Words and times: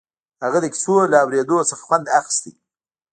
هغه 0.43 0.57
د 0.61 0.65
کيسو 0.73 0.95
له 1.11 1.17
اورېدو 1.23 1.67
څخه 1.69 1.81
خوند 1.87 2.05
اخيست. 2.19 2.43